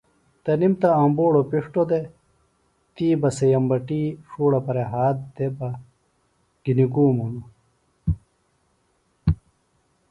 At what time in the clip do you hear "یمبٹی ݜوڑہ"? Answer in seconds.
3.53-4.59